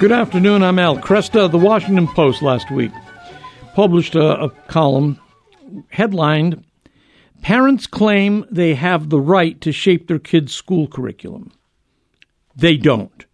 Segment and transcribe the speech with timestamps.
[0.00, 0.62] Good afternoon.
[0.62, 1.50] I'm Al Kresta.
[1.50, 2.90] The Washington Post last week
[3.74, 5.20] published a, a column
[5.90, 6.64] headlined
[7.42, 11.52] Parents Claim They Have the Right to Shape Their Kids' School Curriculum.
[12.56, 13.26] They don't.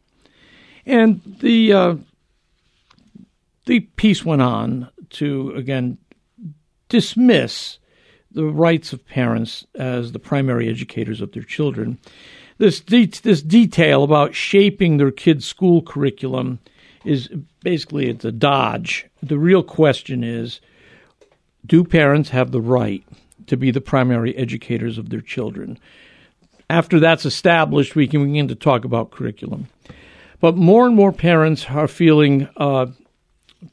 [0.85, 1.95] And the, uh,
[3.67, 5.99] the piece went on to, again,
[6.89, 7.79] dismiss
[8.33, 12.01] the rights of parents as the primary educators of their children.
[12.59, 16.59] This, de- this detail about shaping their kids' school curriculum
[17.05, 17.29] is
[17.63, 19.07] basically it's a dodge.
[19.23, 20.61] The real question is
[21.65, 23.05] do parents have the right
[23.47, 25.79] to be the primary educators of their children?
[26.69, 29.69] After that's established, we can begin to talk about curriculum.
[30.41, 32.87] But more and more parents are feeling uh,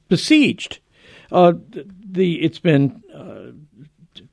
[0.10, 0.80] besieged.
[1.32, 1.54] Uh,
[2.06, 3.52] the it's been uh,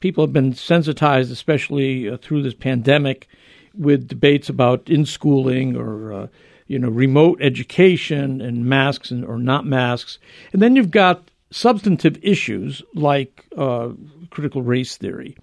[0.00, 3.28] people have been sensitized, especially uh, through this pandemic,
[3.74, 6.26] with debates about in schooling or uh,
[6.66, 10.18] you know remote education and masks and, or not masks,
[10.52, 13.90] and then you've got substantive issues like uh,
[14.30, 15.36] critical race theory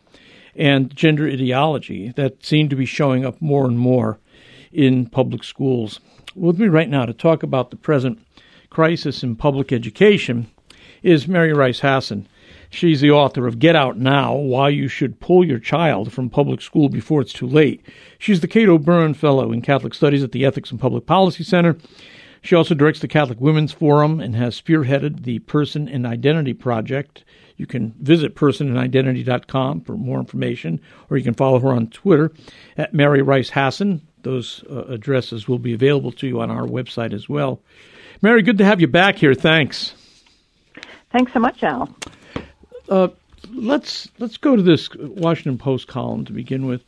[0.56, 4.20] and gender ideology that seem to be showing up more and more
[4.72, 6.00] in public schools.
[6.36, 8.20] With me right now to talk about the present
[8.70, 10.48] crisis in public education
[11.04, 12.28] is Mary Rice Hasson.
[12.70, 16.62] She's the author of Get Out Now Why You Should Pull Your Child from Public
[16.62, 17.86] School Before It's Too Late.
[18.20, 21.78] She's the Kate O'Beirne Fellow in Catholic Studies at the Ethics and Public Policy Center.
[22.42, 27.24] She also directs the Catholic Women's Forum and has spearheaded the Person and Identity Project.
[27.58, 30.80] You can visit personandidentity.com for more information,
[31.10, 32.32] or you can follow her on Twitter
[32.78, 34.02] at Mary Rice Hasson.
[34.22, 37.62] Those uh, addresses will be available to you on our website as well.
[38.22, 39.34] Mary, good to have you back here.
[39.34, 39.94] Thanks.
[41.12, 41.96] Thanks so much, Al.
[42.90, 43.10] Uh,
[43.54, 46.84] let's let's go to this Washington Post column to begin with.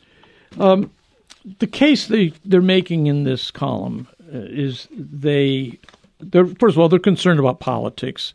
[0.60, 0.92] Um,
[1.60, 5.80] the case they they're making in this column uh, is they
[6.20, 8.34] they're first of all they're concerned about politics,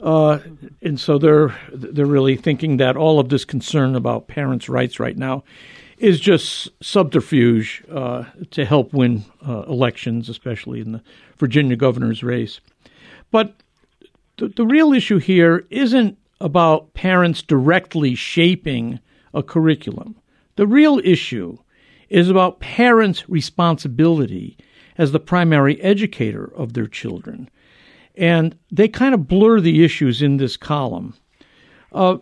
[0.00, 0.38] uh,
[0.82, 5.16] and so they're they're really thinking that all of this concern about parents' rights right
[5.16, 5.44] now
[5.98, 11.02] is just subterfuge uh, to help win uh, elections, especially in the
[11.38, 12.60] Virginia governor's race.
[13.32, 13.54] But
[14.36, 19.00] the, the real issue here isn't about parents directly shaping
[19.34, 20.16] a curriculum.
[20.56, 21.58] The real issue
[22.08, 24.56] is about parents' responsibility
[24.96, 27.48] as the primary educator of their children.
[28.16, 31.14] And they kind of blur the issues in this column.
[31.92, 32.18] Uh,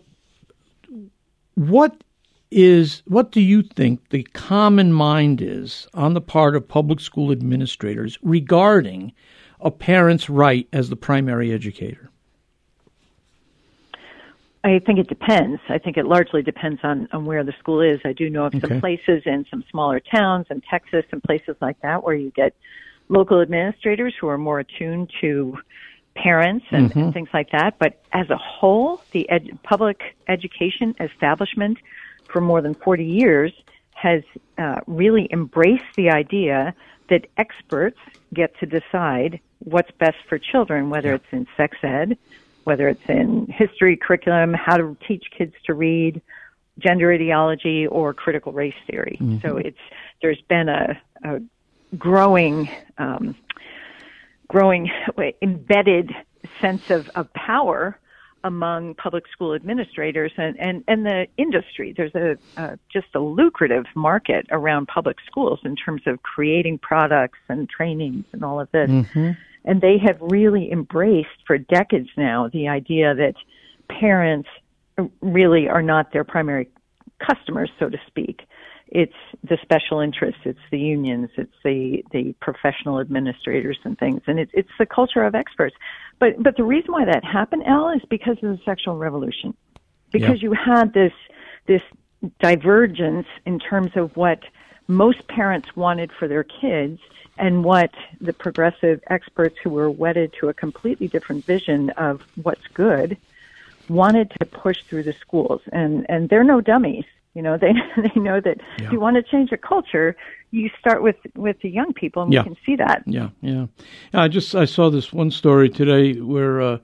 [1.54, 2.02] what
[2.50, 7.32] is what do you think the common mind is on the part of public school
[7.32, 9.12] administrators regarding
[9.60, 12.10] a parent's right as the primary educator?
[14.66, 15.60] I think it depends.
[15.68, 18.00] I think it largely depends on, on where the school is.
[18.04, 18.66] I do know of okay.
[18.66, 22.52] some places in some smaller towns in Texas and places like that where you get
[23.08, 25.56] local administrators who are more attuned to
[26.16, 26.98] parents and, mm-hmm.
[26.98, 27.78] and things like that.
[27.78, 31.78] But as a whole, the ed- public education establishment
[32.24, 33.52] for more than 40 years
[33.94, 34.24] has
[34.58, 36.74] uh, really embraced the idea
[37.08, 37.98] that experts
[38.34, 41.14] get to decide what's best for children, whether yeah.
[41.14, 42.18] it's in sex ed,
[42.66, 46.20] whether it's in history curriculum, how to teach kids to read,
[46.80, 49.16] gender ideology, or critical race theory.
[49.20, 49.38] Mm-hmm.
[49.46, 49.78] So it's
[50.20, 51.40] there's been a, a
[51.96, 52.68] growing,
[52.98, 53.36] um,
[54.48, 54.90] growing
[55.40, 56.10] embedded
[56.60, 58.00] sense of, of power
[58.42, 61.94] among public school administrators and, and, and the industry.
[61.96, 67.38] There's a uh, just a lucrative market around public schools in terms of creating products
[67.48, 68.90] and trainings and all of this.
[68.90, 69.30] Mm-hmm.
[69.66, 73.34] And they have really embraced for decades now the idea that
[73.88, 74.48] parents
[75.20, 76.68] really are not their primary
[77.18, 78.42] customers, so to speak.
[78.88, 79.12] It's
[79.42, 84.52] the special interests, it's the unions, it's the, the professional administrators and things, and it's
[84.54, 85.74] it's the culture of experts.
[86.20, 89.54] But but the reason why that happened, Al, is because of the sexual revolution,
[90.12, 91.12] because you had this
[91.66, 91.82] this
[92.40, 94.38] divergence in terms of what
[94.88, 97.00] most parents wanted for their kids
[97.38, 97.90] and what
[98.20, 103.16] the progressive experts who were wedded to a completely different vision of what's good
[103.88, 107.04] wanted to push through the schools and and they're no dummies
[107.34, 108.86] you know they they know that yeah.
[108.86, 110.16] if you want to change a culture
[110.50, 112.40] you start with with the young people and yeah.
[112.40, 113.66] we can see that yeah yeah
[114.14, 116.78] i just i saw this one story today where uh,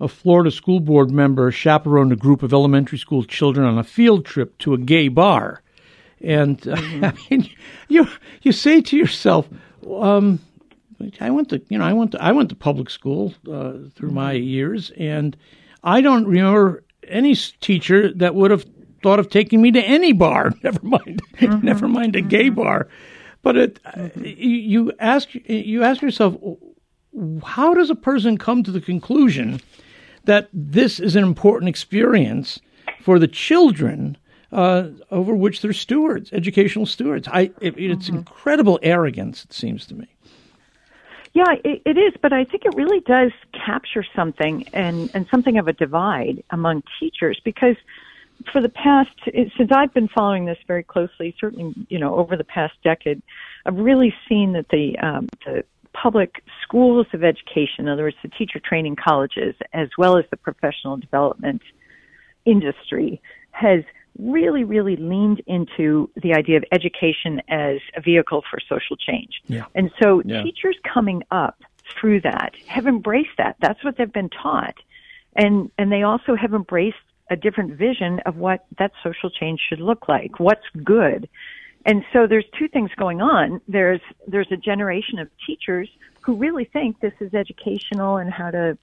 [0.00, 4.24] a Florida school board member chaperoned a group of elementary school children on a field
[4.24, 5.62] trip to a gay bar.
[6.20, 7.04] And uh, mm-hmm.
[7.04, 7.50] I mean,
[7.88, 8.08] you
[8.42, 9.48] you say to yourself,
[9.90, 10.40] um,
[11.20, 14.10] I went to you know I went to I went to public school uh, through
[14.10, 14.44] my mm-hmm.
[14.44, 15.36] years, and
[15.82, 18.64] I don't remember any teacher that would have
[19.02, 20.52] thought of taking me to any bar.
[20.62, 21.64] Never mind, mm-hmm.
[21.64, 22.56] never mind a gay mm-hmm.
[22.56, 22.88] bar.
[23.42, 24.24] But it, mm-hmm.
[24.24, 26.36] you ask you ask yourself,
[27.44, 29.60] how does a person come to the conclusion
[30.24, 32.60] that this is an important experience
[33.00, 34.16] for the children
[34.52, 37.28] uh, over which they're stewards, educational stewards?
[37.28, 38.18] I, it, it's mm-hmm.
[38.18, 40.06] incredible arrogance, it seems to me.
[41.34, 45.58] Yeah, it, it is, but I think it really does capture something and, and something
[45.58, 47.76] of a divide among teachers because
[48.52, 49.10] for the past,
[49.56, 53.20] since I've been following this very closely, certainly, you know, over the past decade,
[53.66, 58.28] I've really seen that the, um, the public schools of education, in other words, the
[58.28, 61.62] teacher training colleges, as well as the professional development
[62.44, 63.82] industry, has
[64.18, 69.40] really, really leaned into the idea of education as a vehicle for social change.
[69.46, 69.66] Yeah.
[69.74, 70.42] And so yeah.
[70.42, 71.56] teachers coming up
[71.98, 73.56] through that have embraced that.
[73.60, 74.74] That's what they've been taught.
[75.36, 76.96] And, and they also have embraced
[77.30, 80.40] a different vision of what that social change should look like.
[80.40, 81.28] What's good.
[81.86, 83.60] And so there's two things going on.
[83.68, 85.88] There's, there's a generation of teachers
[86.22, 88.76] who really think this is educational and how to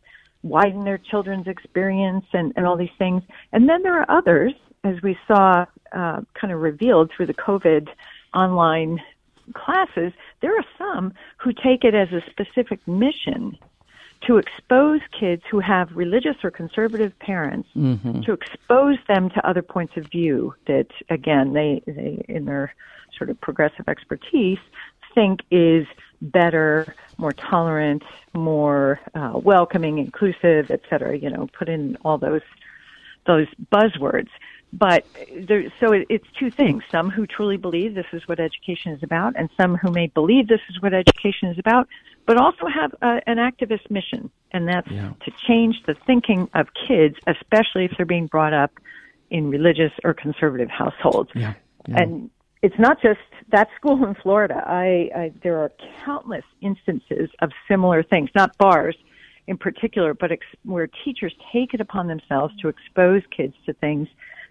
[0.44, 3.24] widen their children's experience and, and all these things.
[3.52, 4.54] And then there are others
[4.86, 7.90] as we saw uh, kind of revealed through the COVID
[8.34, 9.02] online
[9.54, 13.58] classes, there are some who take it as a specific mission
[14.28, 18.22] to expose kids who have religious or conservative parents, mm-hmm.
[18.22, 22.74] to expose them to other points of view that, again, they, they in their
[23.18, 24.58] sort of progressive expertise,
[25.14, 25.86] think is
[26.22, 28.04] better, more tolerant,
[28.34, 31.18] more uh, welcoming, inclusive, et cetera.
[31.18, 32.42] You know, put in all those
[33.28, 34.30] those buzzwords.
[34.78, 36.84] But there, so it, it's two things.
[36.92, 40.50] Some who truly believe this is what education is about, and some who may believe
[40.50, 41.88] this is what education is about,
[42.26, 45.14] but also have a, an activist mission, and that's yeah.
[45.24, 48.72] to change the thinking of kids, especially if they're being brought up
[49.30, 51.30] in religious or conservative households.
[51.34, 51.54] Yeah.
[51.88, 52.02] Yeah.
[52.02, 52.30] And
[52.62, 53.20] it's not just
[53.52, 54.62] that school in Florida.
[54.66, 55.72] I, I there are
[56.04, 58.98] countless instances of similar things, not bars
[59.48, 64.08] in particular, but ex- where teachers take it upon themselves to expose kids to things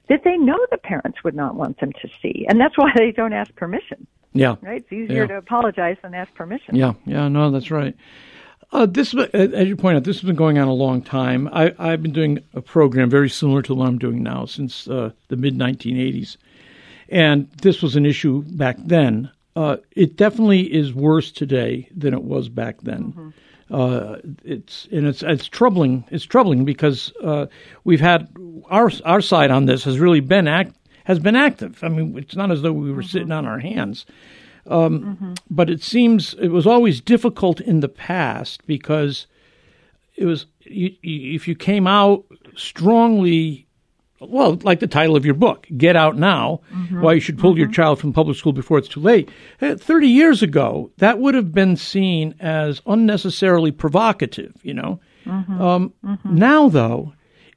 [0.09, 2.47] that they know the parents would not want them to see.
[2.49, 4.07] And that's why they don't ask permission.
[4.33, 4.57] Yeah.
[4.63, 4.83] Right?
[4.83, 5.27] It's easier yeah.
[5.29, 6.75] to apologize than ask permission.
[6.75, 7.95] Yeah, yeah, no, that's right.
[8.73, 11.49] Uh, this, uh, as you point out, this has been going on a long time.
[11.53, 15.11] I, have been doing a program very similar to what I'm doing now since uh,
[15.29, 16.37] the mid 1980s,
[17.09, 19.31] and this was an issue back then.
[19.55, 23.05] Uh, it definitely is worse today than it was back then.
[23.05, 23.29] Mm-hmm
[23.75, 26.05] uh, it's and it's it's troubling.
[26.11, 27.47] It's troubling because uh,
[27.83, 28.29] we've had
[28.67, 31.83] our our side on this has really been act has been active.
[31.83, 33.09] I mean, it's not as though we were mm-hmm.
[33.09, 34.07] sitting on our hands.
[34.67, 35.33] Um, mm-hmm.
[35.51, 39.27] But it seems it was always difficult in the past because
[40.15, 42.25] it was you, you, if you came out
[42.55, 43.67] strongly
[44.21, 47.01] well, like the title of your book, Get Out Now, mm-hmm.
[47.01, 47.61] Why You Should Pull mm-hmm.
[47.61, 49.29] Your Child from Public School Before It's Too Late.
[49.61, 55.01] Uh, 30 years ago, that would have been seen as unnecessarily provocative, you know.
[55.27, 55.61] Mm-hmm.
[55.61, 56.35] Um, mm-hmm.
[56.37, 57.15] now, though,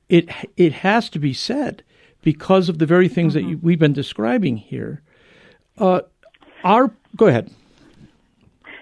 [0.09, 1.83] it, it has to be said
[2.21, 3.65] because of the very things that you, mm-hmm.
[3.65, 5.04] we've been describing here.
[5.77, 6.01] Uh,
[6.63, 7.51] our, go ahead.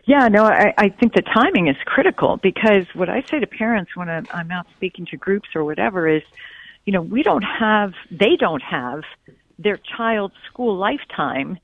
[0.06, 3.96] Yeah, no, I, I think the timing is critical because what I say to parents
[3.96, 6.24] when I'm, I'm out speaking to groups or whatever is–
[6.86, 9.04] you know, we don't have, they don't have
[9.58, 11.58] their child's school lifetime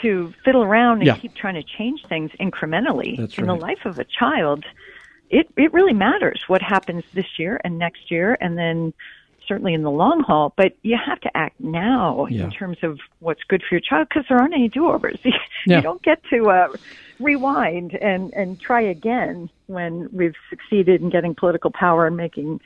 [0.00, 1.16] to fiddle around and yeah.
[1.16, 3.16] keep trying to change things incrementally.
[3.16, 3.58] That's in right.
[3.58, 4.64] the life of a child,
[5.30, 8.94] it, it really matters what happens this year and next year and then
[9.46, 12.44] certainly in the long haul, but you have to act now yeah.
[12.44, 15.18] in terms of what's good for your child because there aren't any do-overs.
[15.24, 15.32] you
[15.66, 15.80] yeah.
[15.80, 16.68] don't get to uh,
[17.18, 22.60] rewind and, and try again when we've succeeded in getting political power and making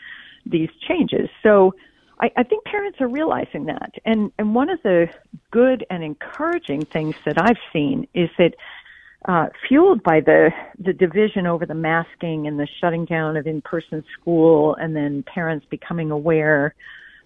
[0.44, 1.28] these changes.
[1.42, 1.74] So
[2.20, 3.92] I, I think parents are realizing that.
[4.04, 5.08] And, and one of the
[5.50, 8.54] good and encouraging things that I've seen is that
[9.26, 14.04] uh, fueled by the the division over the masking and the shutting down of in-person
[14.12, 16.74] school, and then parents becoming aware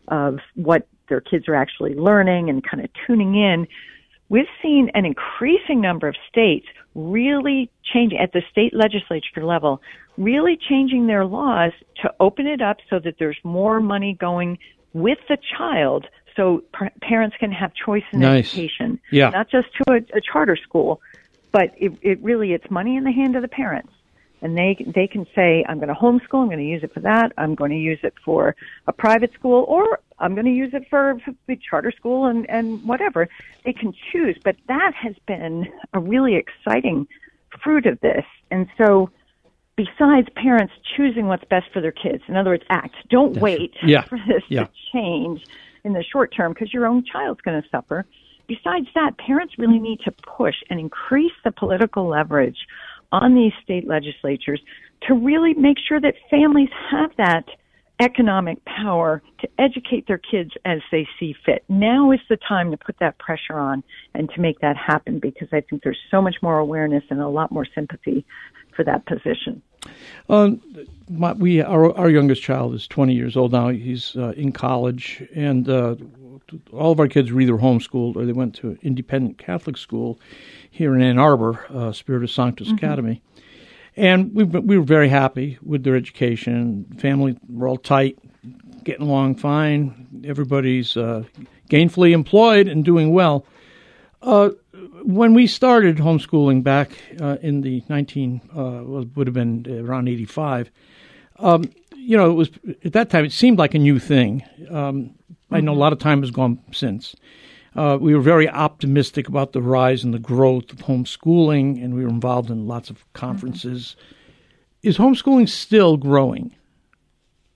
[0.09, 3.67] of what their kids are actually learning and kind of tuning in.
[4.31, 9.83] We've seen an increasing number of states really changing at the state legislature level,
[10.17, 14.59] really changing their laws to open it up so that there's more money going
[14.93, 16.07] with the child
[16.37, 18.53] so par- parents can have choice in nice.
[18.53, 19.01] education.
[19.11, 19.31] Yeah.
[19.31, 21.01] Not just to a, a charter school,
[21.53, 23.93] but it, it really, it's money in the hand of the parents.
[24.43, 27.01] And they, they can say, I'm going to homeschool, I'm going to use it for
[27.01, 28.57] that, I'm going to use it for
[28.87, 32.83] a private school, or I'm going to use it for the charter school and, and
[32.85, 33.29] whatever.
[33.65, 37.07] They can choose, but that has been a really exciting
[37.63, 38.25] fruit of this.
[38.51, 39.11] And so,
[39.85, 42.23] besides parents choosing what's best for their kids.
[42.29, 42.95] In other words, act.
[43.09, 44.03] Don't That's wait yeah.
[44.09, 44.65] for this yeah.
[44.65, 45.43] to change
[45.85, 48.05] in the short term because your own child's going to suffer.
[48.47, 52.59] Besides that, parents really need to push and increase the political leverage
[53.13, 54.61] on these state legislatures
[55.03, 57.45] to really make sure that families have that
[58.01, 61.65] economic power to educate their kids as they see fit.
[61.69, 63.85] Now is the time to put that pressure on
[64.15, 67.29] and to make that happen because I think there's so much more awareness and a
[67.29, 68.25] lot more sympathy
[68.75, 69.63] for that position.
[70.29, 70.61] Um,
[71.09, 73.69] my, we our, our youngest child is 20 years old now.
[73.69, 75.97] He's uh, in college, and uh,
[76.73, 80.21] all of our kids were either homeschooled or they went to independent Catholic school
[80.71, 82.77] here in Ann Arbor, uh, Spiritus Sanctus mm-hmm.
[82.77, 83.23] Academy.
[83.97, 86.87] And we we were very happy with their education.
[86.99, 88.19] Family were all tight,
[88.85, 90.23] getting along fine.
[90.25, 91.25] Everybody's uh,
[91.69, 93.45] gainfully employed and doing well.
[95.03, 98.83] When we started homeschooling back uh, in the 19 uh,
[99.15, 100.71] would have been around 85
[101.41, 101.65] um,
[101.97, 102.51] you know it was
[102.85, 105.55] at that time it seemed like a new thing um, mm-hmm.
[105.55, 105.81] i know a mm-hmm.
[105.81, 107.15] lot of time has gone since
[107.77, 112.03] uh, we were very optimistic about the rise and the growth of homeschooling and we
[112.03, 114.89] were involved in lots of conferences mm-hmm.
[114.89, 116.55] is homeschooling still growing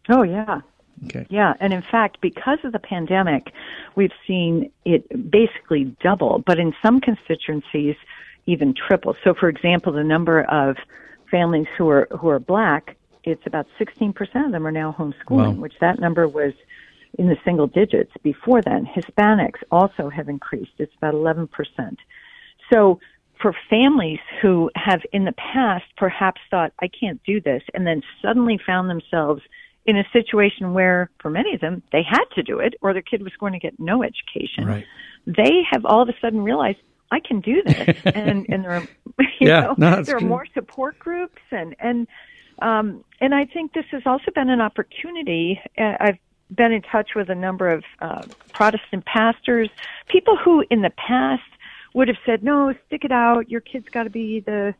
[0.09, 0.61] oh yeah
[1.07, 1.27] Okay.
[1.29, 3.53] Yeah, and in fact, because of the pandemic,
[3.95, 7.97] we've seen it basically double, but in some constituencies,
[8.47, 9.17] even triple.
[9.25, 10.77] So, for example, the number of
[11.31, 14.15] families who are who are black, it's about 16%
[14.47, 15.51] of them are now homeschooling, wow.
[15.53, 16.53] which that number was
[17.19, 18.87] in the single digits before then.
[18.87, 20.73] Hispanics also have increased.
[20.79, 21.49] It's about 11%.
[22.73, 23.01] So,
[23.41, 28.03] for families who have in the past perhaps thought, I can't do this, and then
[28.23, 29.43] suddenly found themselves
[29.87, 33.03] in a situation where, for many of them, they had to do it or their
[33.03, 34.67] kid was going to get no education.
[34.67, 34.87] Right.
[35.27, 36.79] They have all of a sudden realized
[37.11, 38.89] I can do this, and and there are
[39.19, 42.07] you yeah, know no, there are more support groups and and
[42.61, 45.61] um, and I think this has also been an opportunity.
[45.77, 46.19] Uh, I've
[46.55, 48.23] been in touch with a number of uh,
[48.53, 49.69] Protestant pastors,
[50.09, 51.43] people who in the past
[51.95, 53.51] would have said, "No, stick it out.
[53.51, 54.75] Your kid's got to be the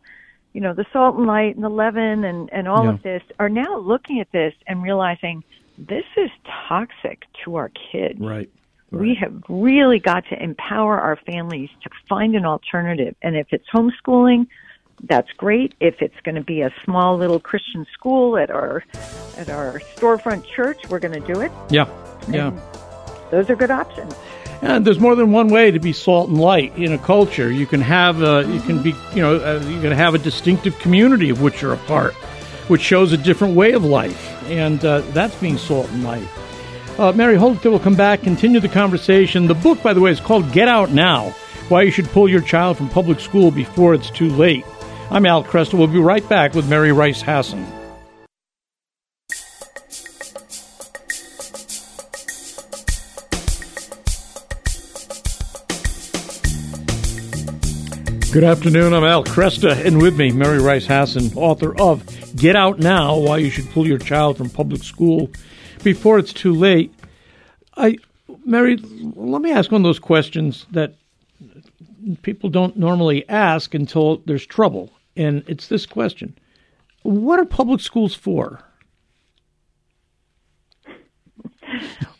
[0.55, 2.95] you know, the salt and light and the leaven and, and all yeah.
[2.95, 5.43] of this are now looking at this and realizing
[5.77, 6.31] this is
[6.69, 8.21] toxic to our kids.
[8.21, 8.49] Right.
[8.91, 9.01] right.
[9.03, 13.17] We have really got to empower our families to find an alternative.
[13.21, 14.47] And if it's homeschooling,
[15.03, 15.75] that's great.
[15.81, 18.85] If it's going to be a small little Christian school at our
[19.37, 21.51] at our storefront church, we're going to do it.
[21.69, 21.89] Yeah.
[22.29, 22.49] Yeah.
[22.49, 22.61] And
[23.33, 24.15] those are good options.
[24.63, 27.51] And there's more than one way to be salt and light in a culture.
[27.51, 30.79] You can have, uh, you can be, you know, uh, you can have a distinctive
[30.79, 32.15] community of which you're a part,
[32.69, 36.27] which shows a different way of life, and uh, that's being salt and light.
[36.99, 39.47] Uh, Mary Holdfield will come back, continue the conversation.
[39.47, 41.31] The book, by the way, is called Get Out Now:
[41.69, 44.65] Why You Should Pull Your Child from Public School Before It's Too Late.
[45.11, 45.77] I'm Al Kresta.
[45.77, 47.84] We'll be right back with Mary Rice Hasson.
[58.35, 58.93] Good afternoon.
[58.93, 63.37] I'm Al Kresta, and with me, Mary Rice Hasson, author of Get Out Now Why
[63.37, 65.31] You Should Pull Your Child from Public School
[65.85, 66.93] Before It's Too Late.
[67.77, 67.97] I,
[68.45, 70.97] Mary, let me ask one of those questions that
[72.23, 74.91] people don't normally ask until there's trouble.
[75.17, 76.37] And it's this question
[77.03, 78.65] What are public schools for?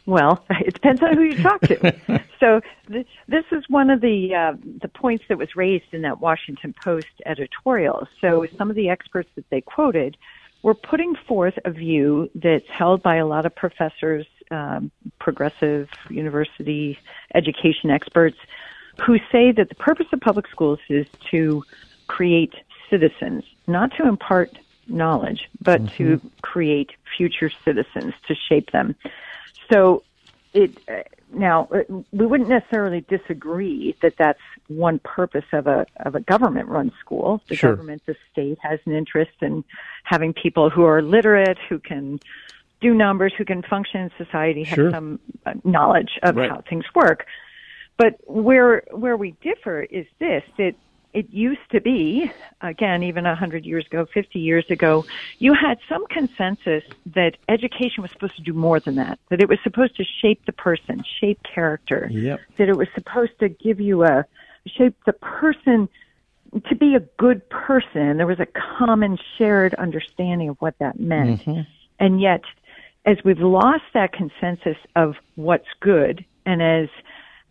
[0.07, 1.95] Well, it depends on who you talk to.
[2.41, 6.21] so th- this is one of the uh, the points that was raised in that
[6.21, 8.07] Washington Post editorial.
[8.21, 10.17] So some of the experts that they quoted
[10.63, 16.99] were putting forth a view that's held by a lot of professors, um, progressive university
[17.35, 18.39] education experts,
[19.05, 21.63] who say that the purpose of public schools is to
[22.07, 22.55] create
[22.89, 24.59] citizens, not to impart
[24.89, 25.97] knowledge, but mm-hmm.
[25.97, 28.95] to create future citizens, to shape them.
[29.73, 30.03] So
[30.53, 31.03] it uh,
[31.33, 36.69] now uh, we wouldn't necessarily disagree that that's one purpose of a of a government
[36.69, 37.43] run school.
[37.49, 37.73] The sure.
[37.75, 39.65] government, the state has an interest in
[40.05, 42.21] having people who are literate, who can
[42.81, 44.91] do numbers, who can function in society, have sure.
[44.91, 46.51] some uh, knowledge of right.
[46.51, 47.27] how things work.
[47.97, 50.75] But where where we differ is this: that
[51.15, 52.31] it used to be,
[52.61, 55.05] again, even 100 years ago, 50 years ago,
[55.39, 59.49] you had some consensus that education was supposed to do more than that, that it
[59.49, 62.41] was supposed to shape the person, shape character, yep.
[62.59, 64.25] that it was supposed to give you a,
[64.67, 65.89] shape the person
[66.69, 68.17] to be a good person.
[68.17, 71.43] There was a common shared understanding of what that meant.
[71.43, 71.61] Mm-hmm.
[72.01, 72.43] And yet,
[73.07, 76.89] as we've lost that consensus of what's good, and as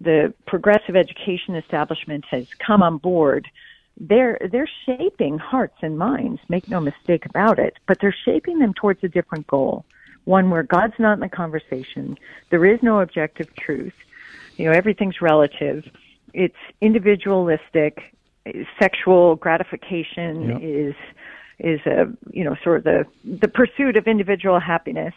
[0.02, 3.48] the progressive education establishment has come on board,
[4.00, 6.42] they're they're shaping hearts and minds.
[6.50, 7.78] Make no mistake about it.
[7.88, 9.86] But they're shaping them towards a different goal,
[10.26, 12.18] one where God's not in the conversation.
[12.50, 13.94] There is no objective truth.
[14.58, 15.86] You know, everything's relative.
[16.34, 18.16] It's individualistic.
[18.80, 20.60] Sexual gratification yep.
[20.62, 20.96] is
[21.60, 25.14] is a you know sort of the the pursuit of individual happiness,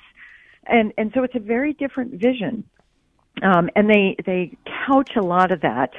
[0.67, 2.63] and and so it's a very different vision,
[3.43, 5.93] um, and they they couch a lot of that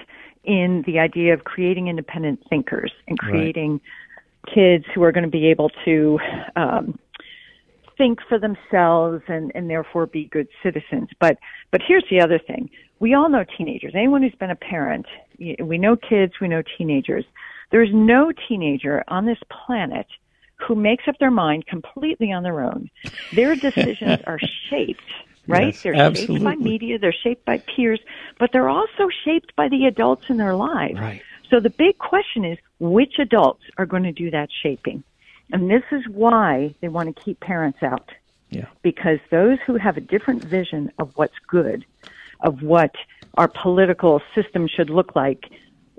[0.44, 4.54] in the idea of creating independent thinkers and creating right.
[4.54, 6.18] kids who are going to be able to
[6.56, 6.98] um,
[7.98, 11.10] think for themselves and, and therefore be good citizens.
[11.20, 11.38] But
[11.72, 13.94] but here's the other thing: we all know teenagers.
[13.96, 15.06] Anyone who's been a parent,
[15.38, 17.26] we know kids, we know teenagers.
[17.70, 20.08] There's no teenager on this planet
[20.56, 22.90] who makes up their mind completely on their own.
[23.34, 24.40] Their decisions are
[24.70, 25.02] shaped
[25.48, 25.74] right?
[25.74, 26.36] Yes, they're absolutely.
[26.36, 28.00] shaped by media, they're shaped by peers,
[28.40, 31.00] but they're also shaped by the adults in their lives.
[31.00, 31.22] Right.
[31.50, 35.04] So the big question is which adults are going to do that shaping?
[35.52, 38.10] And this is why they want to keep parents out.
[38.50, 38.66] Yeah.
[38.82, 41.86] Because those who have a different vision of what's good,
[42.42, 42.96] of what
[43.36, 45.46] our political system should look like,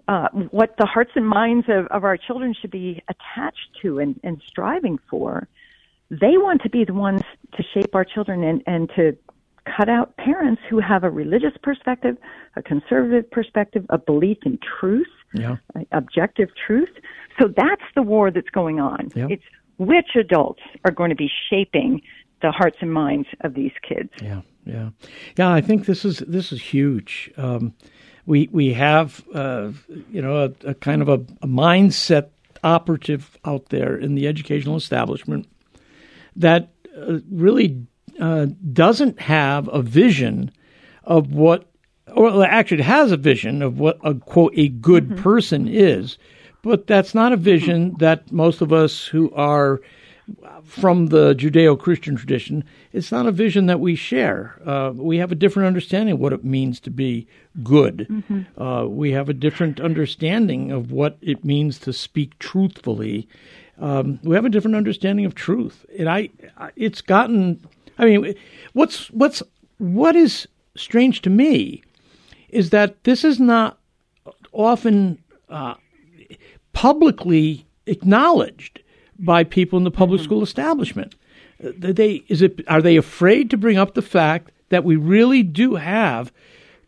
[0.07, 4.19] uh, what the hearts and minds of, of our children should be attached to and,
[4.23, 5.47] and striving for,
[6.11, 7.21] they want to be the ones
[7.55, 9.17] to shape our children and, and to
[9.79, 12.17] cut out parents who have a religious perspective,
[12.57, 15.57] a conservative perspective, a belief in truth, yeah.
[15.93, 16.91] objective truth.
[17.39, 19.11] So that's the war that's going on.
[19.15, 19.29] Yeah.
[19.31, 19.45] It's
[19.79, 22.03] which adults are going to be shaping
[22.43, 24.11] the hearts and minds of these kids.
[24.21, 24.91] Yeah, yeah,
[25.37, 25.53] yeah.
[25.53, 27.31] I think this is this is huge.
[27.37, 27.75] Um,
[28.27, 29.71] we we have uh,
[30.11, 32.29] you know a, a kind of a, a, mindset
[32.65, 35.49] operative out there in the educational establishment
[36.35, 37.87] that uh, really
[38.21, 40.51] uh, doesn't have a vision
[41.05, 41.71] of what,
[42.15, 45.23] or actually has a vision of what a quote a good mm-hmm.
[45.23, 46.19] person is,
[46.63, 49.81] but that's not a vision that most of us who are
[50.63, 54.61] from the Judeo-Christian tradition, it's not a vision that we share.
[54.67, 57.27] Uh, we have a different understanding of what it means to be
[57.63, 58.07] good.
[58.11, 58.63] Mm-hmm.
[58.63, 63.27] Uh, we have a different understanding of what it means to speak truthfully.
[63.79, 66.31] Um, we have a different understanding of truth, and I,
[66.77, 67.65] it's gotten
[67.99, 68.35] I mean,
[68.73, 69.43] what's what's
[69.79, 71.83] what is strange to me
[72.49, 73.79] is that this is not
[74.53, 75.75] often uh,
[76.73, 78.81] publicly acknowledged
[79.19, 80.27] by people in the public mm-hmm.
[80.27, 81.15] school establishment.
[81.63, 85.43] Uh, they is it are they afraid to bring up the fact that we really
[85.43, 86.33] do have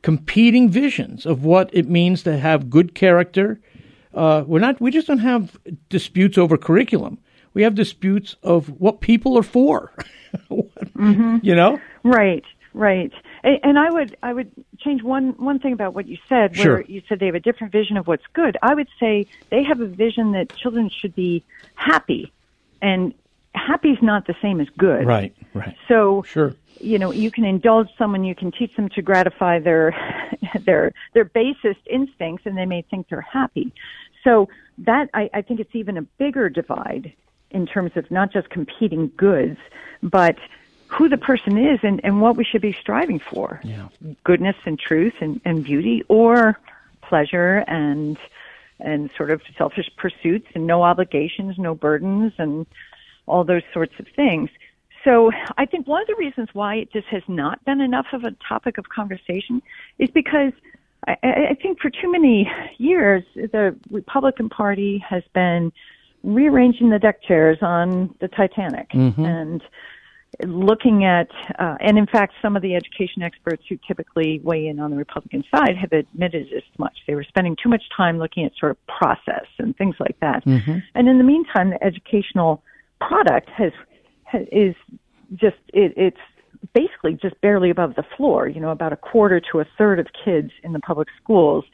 [0.03, 3.61] competing visions of what it means to have good character.
[4.15, 4.81] Uh, we're not.
[4.81, 7.19] We just don't have disputes over curriculum.
[7.55, 9.93] We have disputes of what people are for.
[10.51, 11.39] mm-hmm.
[11.43, 13.13] You know, right, right.
[13.43, 16.81] And I would I would change one one thing about what you said, where sure.
[16.83, 18.57] you said they have a different vision of what's good.
[18.63, 21.43] I would say they have a vision that children should be
[21.75, 22.33] happy,
[22.81, 23.15] and
[23.55, 25.07] happy is not the same as good.
[25.07, 25.77] Right, right.
[25.89, 29.95] So sure you know you can indulge someone you can teach them to gratify their
[30.65, 33.73] their their basest instincts and they may think they're happy
[34.25, 37.13] so that I, I think it's even a bigger divide
[37.51, 39.59] in terms of not just competing goods,
[40.03, 40.37] but
[40.89, 43.61] who the person is and, and what we should be striving for.
[43.63, 43.89] Yeah.
[44.25, 46.59] Goodness and truth and, and beauty or
[47.03, 48.19] pleasure and
[48.83, 52.67] and sort of selfish pursuits and no obligations, no burdens and
[53.27, 54.49] all those sorts of things.
[55.05, 58.33] So I think one of the reasons why this has not been enough of a
[58.47, 59.63] topic of conversation
[59.99, 60.53] is because
[61.07, 65.73] I, I think for too many years the Republican Party has been
[66.23, 69.25] rearranging the deck chairs on the Titanic mm-hmm.
[69.25, 69.63] and
[70.45, 71.29] looking at,
[71.59, 74.97] uh, and in fact, some of the education experts who typically weigh in on the
[74.97, 76.97] Republican side have admitted as much.
[77.07, 80.45] They were spending too much time looking at sort of process and things like that.
[80.45, 80.79] Mm-hmm.
[80.95, 82.63] And in the meantime, the educational
[83.01, 83.73] product has,
[84.25, 84.75] has is
[85.35, 86.21] just it, it's
[86.75, 88.49] basically just barely above the floor.
[88.49, 91.65] You know, about a quarter to a third of kids in the public schools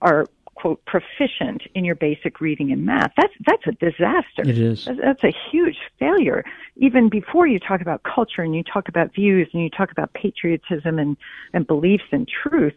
[0.00, 3.12] are quote proficient in your basic reading and math.
[3.16, 4.42] That's that's a disaster.
[4.42, 4.86] It is.
[4.86, 6.44] That's, a huge failure.
[6.76, 10.12] Even before you talk about culture and you talk about views and you talk about
[10.12, 11.16] patriotism and
[11.52, 12.74] and beliefs and truth.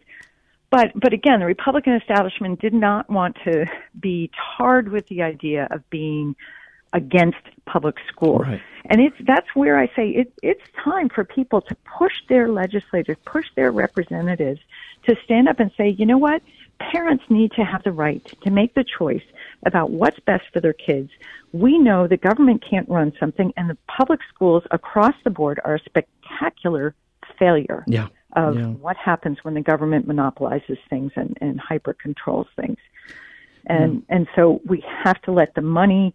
[0.69, 3.65] But but again, the Republican establishment did not want to
[3.99, 6.35] be tarred with the idea of being
[6.93, 8.39] against public school.
[8.39, 8.61] Right.
[8.85, 13.17] And it's that's where I say it, it's time for people to push their legislators,
[13.25, 14.59] push their representatives
[15.05, 16.41] to stand up and say, you know what?
[16.79, 19.23] Parents need to have the right to make the choice
[19.65, 21.09] about what's best for their kids.
[21.51, 25.75] We know the government can't run something, and the public schools across the board are
[25.75, 26.95] a spectacular
[27.37, 28.07] failure yeah.
[28.33, 28.67] of yeah.
[28.67, 32.77] what happens when the government monopolizes things and, and hyper controls things.
[33.65, 34.05] And mm.
[34.09, 36.13] and so we have to let the money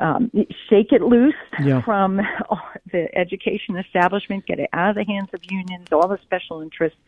[0.00, 0.30] um,
[0.68, 1.82] shake it loose yeah.
[1.84, 2.16] from
[2.92, 6.98] the education establishment, get it out of the hands of unions, all the special interests,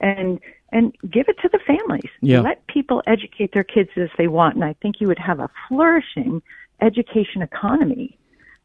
[0.00, 0.40] and
[0.72, 2.10] and give it to the families.
[2.20, 2.40] Yeah.
[2.40, 5.50] Let people educate their kids as they want, and I think you would have a
[5.68, 6.42] flourishing
[6.80, 8.16] education economy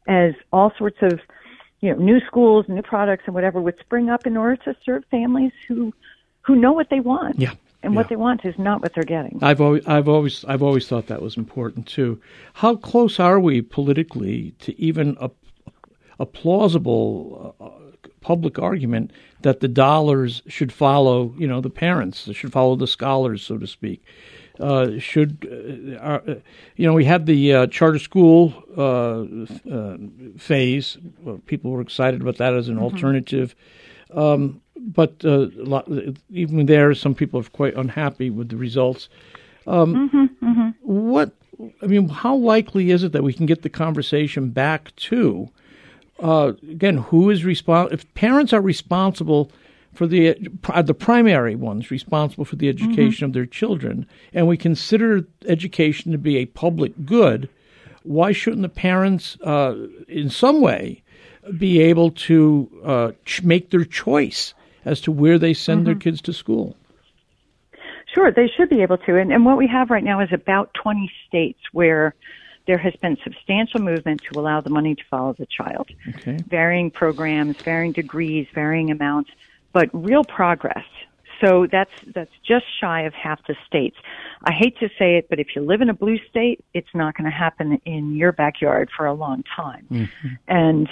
[0.08, 1.20] as all sorts of
[1.80, 5.04] you know new schools, new products, and whatever would spring up in order to serve
[5.10, 5.92] families who
[6.42, 7.38] who know what they want.
[7.38, 7.52] Yeah.
[7.82, 8.00] And yeah.
[8.00, 9.38] what they want is not what they're getting.
[9.42, 12.20] I've always, I've always, I've always thought that was important too.
[12.54, 15.30] How close are we politically to even a,
[16.18, 17.85] a plausible uh,
[18.26, 19.12] public argument
[19.42, 23.68] that the dollars should follow, you know, the parents, should follow the scholars, so to
[23.68, 24.02] speak?
[24.58, 25.32] Uh, should
[26.02, 26.34] uh, uh,
[26.76, 29.20] you know we had the uh, charter school uh,
[29.70, 29.96] uh,
[30.38, 30.98] phase.
[31.44, 32.84] people were excited about that as an mm-hmm.
[32.84, 33.54] alternative,
[34.12, 35.86] um, but lot,
[36.30, 39.08] even there, some people are quite unhappy with the results.
[39.68, 40.70] Um, mm-hmm, mm-hmm.
[40.80, 41.30] What
[41.82, 45.50] I mean, how likely is it that we can get the conversation back to
[46.20, 46.98] again?
[46.98, 47.94] Who is responsible?
[47.94, 49.50] If parents are responsible
[49.94, 50.36] for the
[50.68, 53.24] uh, the primary ones responsible for the education mm-hmm.
[53.24, 57.48] of their children, and we consider education to be a public good,
[58.02, 59.74] why shouldn't the parents, uh,
[60.08, 61.02] in some way,
[61.58, 65.86] be able to uh, ch- make their choice as to where they send mm-hmm.
[65.86, 66.76] their kids to school?
[68.14, 69.16] Sure, they should be able to.
[69.16, 72.14] And, and what we have right now is about 20 states where
[72.66, 75.88] there has been substantial movement to allow the money to follow the child.
[76.16, 76.38] Okay.
[76.48, 79.30] Varying programs, varying degrees, varying amounts
[79.76, 80.86] but real progress.
[81.38, 83.98] So that's that's just shy of half the states.
[84.42, 87.14] I hate to say it, but if you live in a blue state, it's not
[87.14, 89.86] going to happen in your backyard for a long time.
[89.90, 90.28] Mm-hmm.
[90.48, 90.88] And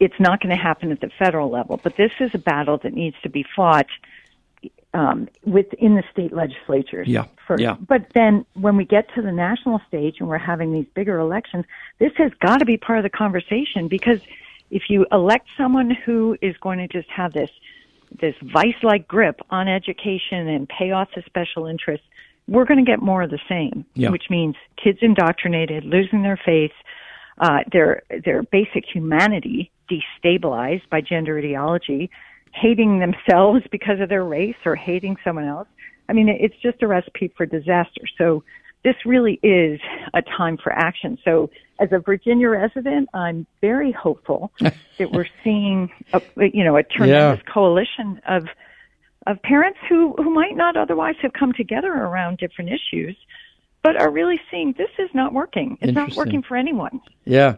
[0.00, 1.78] it's not going to happen at the federal level.
[1.80, 3.86] But this is a battle that needs to be fought
[4.96, 7.26] um, within the state legislatures yeah.
[7.46, 7.62] first.
[7.62, 7.74] Yeah.
[7.74, 11.66] But then when we get to the national stage and we're having these bigger elections,
[11.98, 14.20] this has got to be part of the conversation because
[14.70, 17.50] if you elect someone who is going to just have this
[18.20, 22.06] this vice-like grip on education and pay off the special interests,
[22.48, 24.08] we're going to get more of the same, yeah.
[24.10, 26.70] which means kids indoctrinated, losing their faith,
[27.38, 32.08] uh, their their basic humanity destabilized by gender ideology,
[32.60, 35.68] hating themselves because of their race or hating someone else.
[36.08, 38.02] I mean, it's just a recipe for disaster.
[38.16, 38.44] So
[38.84, 39.80] this really is
[40.14, 41.18] a time for action.
[41.24, 46.82] So as a Virginia resident, I'm very hopeful that we're seeing a, you know, a
[46.82, 47.52] tremendous yeah.
[47.52, 48.44] coalition of
[49.26, 53.16] of parents who who might not otherwise have come together around different issues,
[53.82, 55.78] but are really seeing this is not working.
[55.80, 57.00] It's not working for anyone.
[57.24, 57.56] Yeah.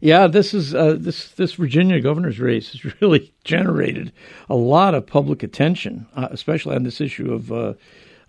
[0.00, 4.12] Yeah, this is uh, this this Virginia governor's race has really generated
[4.48, 7.74] a lot of public attention, uh, especially on this issue of uh,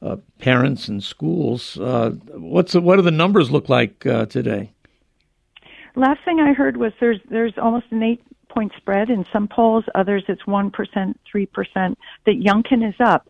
[0.02, 1.78] uh, parents and schools.
[1.78, 4.72] Uh, what's what do the numbers look like uh, today?
[5.96, 9.84] Last thing I heard was there's there's almost an eight point spread in some polls.
[9.96, 11.98] Others it's one percent, three percent.
[12.26, 13.28] That Youngkin is up.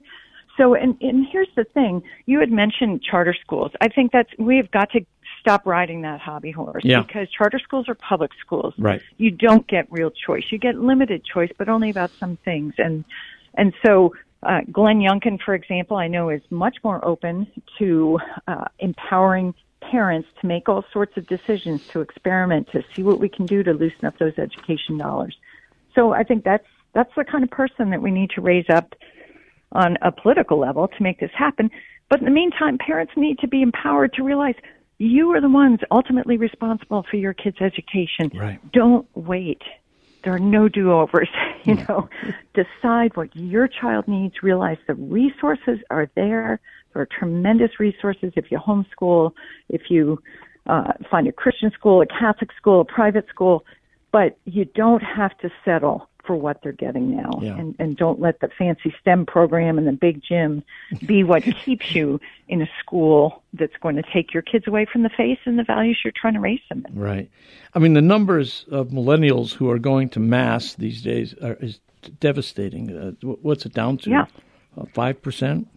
[0.57, 3.71] So and and here's the thing: you had mentioned charter schools.
[3.81, 5.05] I think that's we have got to
[5.47, 7.01] stop riding that hobby horse yeah.
[7.01, 8.73] because charter schools are public schools.
[8.77, 9.01] Right.
[9.17, 10.43] You don't get real choice.
[10.49, 12.73] You get limited choice, but only about some things.
[12.77, 13.05] And
[13.55, 17.47] and so uh, Glenn Youngkin, for example, I know is much more open
[17.79, 23.19] to uh, empowering parents to make all sorts of decisions, to experiment, to see what
[23.19, 25.35] we can do to loosen up those education dollars.
[25.95, 28.95] So I think that's that's the kind of person that we need to raise up
[29.71, 31.69] on a political level to make this happen.
[32.09, 34.55] But in the meantime, parents need to be empowered to realize
[34.97, 38.31] you are the ones ultimately responsible for your kids' education.
[38.33, 38.59] Right.
[38.71, 39.61] Don't wait
[40.27, 41.29] there are no do-overs.
[41.63, 42.09] you know,
[42.53, 44.35] decide what your child needs.
[44.43, 46.59] Realize the resources are there.
[46.93, 49.31] There are tremendous resources if you homeschool,
[49.69, 50.21] if you
[50.65, 53.63] uh, find a Christian school, a Catholic school, a private school,
[54.11, 57.31] but you don't have to settle for what they're getting now.
[57.41, 57.57] Yeah.
[57.57, 60.63] And, and don't let the fancy STEM program and the big gym
[61.05, 65.03] be what keeps you in a school that's going to take your kids away from
[65.03, 66.99] the faith and the values you're trying to raise them in.
[66.99, 67.31] Right.
[67.73, 71.79] I mean, the numbers of millennials who are going to mass these days are, is
[72.19, 72.95] devastating.
[72.95, 73.11] Uh,
[73.41, 74.09] what's it down to?
[74.09, 74.25] Yeah.
[74.77, 75.67] Uh, five uh, percent.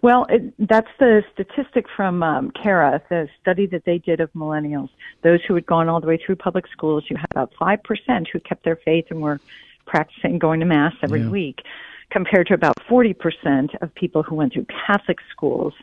[0.00, 4.90] Well, it, that's the statistic from um, CARA, the study that they did of millennials.
[5.22, 8.38] Those who had gone all the way through public schools, you had about 5% who
[8.40, 9.40] kept their faith and were
[9.86, 11.30] practicing going to Mass every yeah.
[11.30, 11.62] week,
[12.10, 15.74] compared to about 40% of people who went to Catholic schools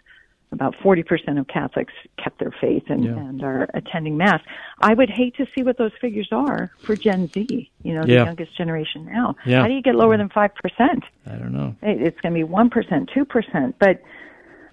[0.55, 3.11] about 40% of Catholics kept their faith and, yeah.
[3.11, 4.41] and are attending Mass.
[4.79, 8.13] I would hate to see what those figures are for Gen Z, you know, the
[8.13, 8.25] yeah.
[8.25, 9.35] youngest generation now.
[9.45, 9.61] Yeah.
[9.61, 10.49] How do you get lower than 5%?
[10.79, 11.75] I don't know.
[11.81, 13.73] It's going to be 1%, 2%.
[13.79, 14.01] But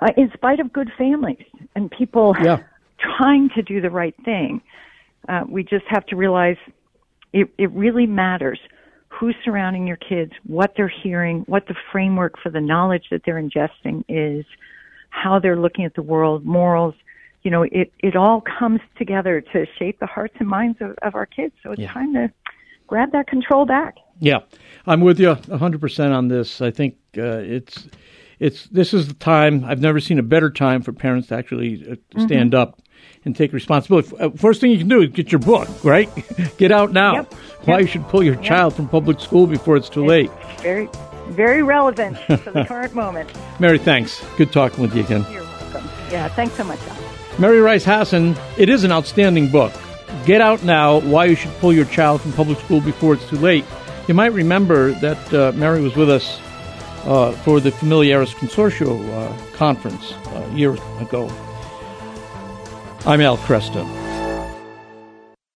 [0.01, 2.35] uh, in spite of good families and people
[3.19, 4.63] trying to do the right thing,
[5.29, 6.57] uh, we just have to realize
[7.33, 8.61] it, it really matters
[9.09, 13.43] who's surrounding your kids, what they're hearing, what the framework for the knowledge that they're
[13.43, 14.47] ingesting is–
[15.13, 16.95] how they're looking at the world, morals,
[17.43, 21.15] you know, it, it all comes together to shape the hearts and minds of, of
[21.15, 21.55] our kids.
[21.63, 21.93] So it's yeah.
[21.93, 22.33] time to
[22.87, 23.97] grab that control back.
[24.21, 24.41] Yeah,
[24.87, 26.61] I'm with you 100% on this.
[26.61, 27.89] I think uh, it's
[28.39, 29.65] it's this is the time.
[29.65, 32.61] I've never seen a better time for parents to actually uh, stand mm-hmm.
[32.61, 32.81] up
[33.25, 34.17] and take responsibility.
[34.19, 36.09] Uh, first thing you can do is get your book, right?
[36.59, 37.15] get out now.
[37.15, 37.35] Yep.
[37.65, 37.81] Why yep.
[37.83, 38.45] you should pull your yep.
[38.45, 40.31] child from public school before it's too it's late.
[40.61, 40.89] Very,
[41.33, 43.31] very relevant to the current moment.
[43.61, 44.23] Mary, thanks.
[44.37, 45.27] Good talking with you again.
[45.31, 45.85] You're welcome.
[46.11, 46.79] Yeah, thanks so much.
[47.39, 49.73] Mary Rice Hasson, it is an outstanding book.
[50.27, 53.39] Get Out Now Why You Should Pull Your Child from Public School Before It's Too
[53.39, 53.65] Late.
[54.07, 56.41] You might remember that uh, Mary was with us
[57.05, 61.29] uh, for the Familiaris Consortio uh, conference a uh, year ago.
[63.07, 64.02] I'm Al Kresta.